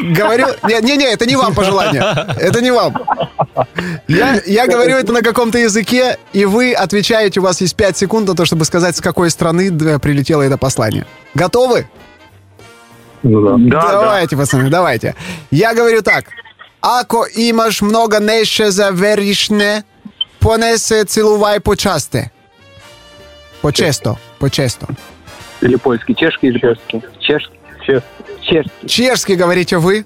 [0.00, 0.46] Говорю...
[0.64, 2.02] Не-не, это не вам пожелание.
[2.38, 2.94] Это не вам.
[4.08, 8.28] Я, я говорю это на каком-то языке, и вы отвечаете, у вас есть 5 секунд
[8.28, 11.06] на то, чтобы сказать, с какой страны да, прилетело это послание.
[11.34, 11.86] Готовы?
[13.22, 13.90] Да, да.
[13.90, 15.14] давайте, пацаны, давайте.
[15.50, 16.24] Я говорю так.
[16.80, 19.84] Ако имаш много нещо за веришне,
[20.40, 22.30] поне се целувай почасте.
[23.60, 24.86] Почесто, почесто.
[25.60, 27.02] Или польский, чешский или польский?
[27.20, 27.59] Чешский.
[27.90, 28.04] Чешский.
[28.42, 28.88] Чешский.
[28.88, 30.04] Чешский говорите вы.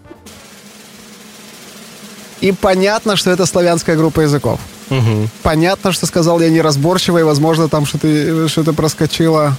[2.41, 4.61] И понятно, что это славянская группа языков.
[4.91, 5.29] Мгм.
[5.43, 9.57] Понятно, что сказал я неразборчиво, и, возможно, там что-то что проскочило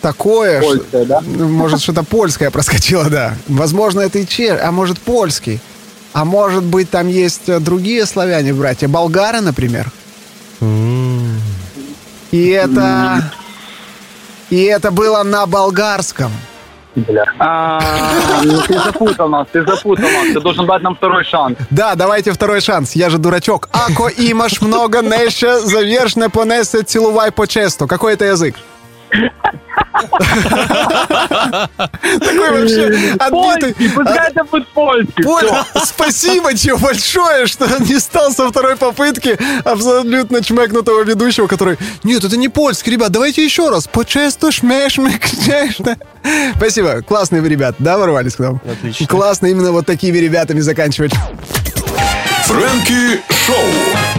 [0.00, 0.60] такое.
[0.60, 1.20] что- Польская, да?
[1.20, 3.36] Может, что-то польское проскочило, да.
[3.46, 5.60] Возможно, это и чеш, а может, польский.
[6.12, 9.92] А может быть, там есть другие славяне, братья, болгары, например.
[12.30, 13.30] И это...
[14.48, 16.30] И это было на болгарском.
[16.96, 17.24] Бля.
[17.38, 17.78] А,
[18.42, 20.32] ну ты запутал нас, ты запутал нас.
[20.32, 21.58] Ты должен дать нам второй шанс.
[21.70, 22.96] Да, давайте второй шанс.
[22.96, 23.68] Я же дурачок.
[23.72, 27.86] Ако имаш много неща, завершне понесе целувай по честу.
[27.86, 28.54] Какой это язык?
[32.20, 32.86] Такой вообще
[33.18, 33.90] отбитый.
[33.94, 35.24] Пускай это будет польский.
[35.84, 41.78] Спасибо тебе большое, что не стал со второй попытки абсолютно чмекнутого ведущего, который...
[42.04, 43.86] Нет, это не польский, ребят, давайте еще раз.
[43.86, 45.96] По-честу шмешмек, чешно».
[46.56, 48.60] Спасибо, классные вы ребят, да, ворвались к нам?
[48.70, 49.06] Отлично.
[49.06, 51.12] Классно именно вот такими ребятами заканчивать.
[52.46, 54.15] Фрэнки Шоу.